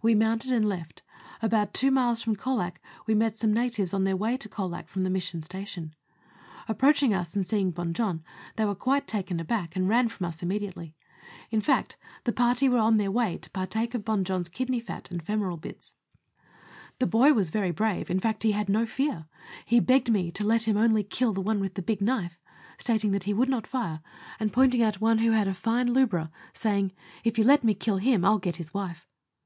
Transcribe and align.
We 0.00 0.14
mounted 0.14 0.52
and 0.52 0.66
left. 0.66 1.02
About 1.42 1.74
two 1.74 1.90
miles 1.90 2.22
from 2.22 2.34
Colac 2.34 2.80
we 3.06 3.14
met 3.14 3.36
some 3.36 3.52
natives 3.52 3.92
on 3.92 4.04
their 4.04 4.16
way 4.16 4.38
to 4.38 4.48
Colac 4.48 4.88
from 4.88 5.04
the 5.04 5.10
Mission 5.10 5.42
Station. 5.42 5.92
Approaching 6.66 7.12
us, 7.12 7.36
and 7.36 7.46
seeing 7.46 7.72
Bon 7.72 7.92
Jon, 7.92 8.24
they 8.56 8.64
were 8.64 8.74
quite 8.74 9.06
taken 9.06 9.38
aback, 9.38 9.76
and 9.76 9.86
ran 9.86 10.08
from 10.08 10.24
us 10.28 10.42
immediately; 10.42 10.96
in 11.50 11.60
fact, 11.60 11.98
the 12.24 12.32
party 12.32 12.70
were 12.70 12.78
on 12.78 12.96
their 12.96 13.10
way 13.10 13.36
to 13.36 13.50
partake 13.50 13.94
of 13.94 14.02
Bon 14.02 14.24
Jon's 14.24 14.48
kidney 14.48 14.80
fat, 14.80 15.10
and 15.10 15.22
femoral 15.22 15.58
bits. 15.58 15.92
Letters 16.08 16.22
from 16.22 17.06
Victorian 17.10 17.28
Pioiieers. 17.34 17.34
12 17.34 17.34
3 17.34 17.34
The 17.34 17.34
boy 17.34 17.36
was 17.36 17.50
very 17.50 17.70
brave; 17.70 18.10
in 18.10 18.20
fact, 18.20 18.42
he 18.44 18.52
had 18.52 18.68
no 18.70 18.86
fear; 18.86 19.26
he 19.66 19.78
begged 19.80 20.10
me 20.10 20.30
to 20.30 20.46
let 20.46 20.66
him 20.66 20.78
"only 20.78 21.02
kill 21.02 21.34
one 21.34 21.60
with 21.60 21.74
the 21.74 21.82
big 21.82 22.00
knife," 22.00 22.40
stating 22.78 23.10
that 23.12 23.24
he 23.24 23.34
would 23.34 23.50
not 23.50 23.66
fire, 23.66 24.00
and 24.40 24.54
pointing 24.54 24.82
out 24.82 25.02
one 25.02 25.18
who 25.18 25.32
had 25.32 25.46
a 25.46 25.52
fine 25.52 25.92
lubra, 25.92 26.30
saying," 26.54 26.92
If 27.24 27.36
you 27.36 27.44
let 27.44 27.62
me 27.62 27.74
kill 27.74 27.98
him, 27.98 28.24
I'll 28.24 28.38
get 28.38 28.56
his 28.56 28.72
wife." 28.72 29.06